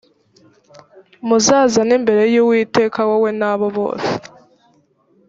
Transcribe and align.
muzazane 1.27 1.93
imbere 1.99 2.23
y 2.33 2.37
uwiteka 2.43 2.99
wowe 3.09 3.29
na 3.41 3.51
bo 3.59 3.67
bose 3.77 4.09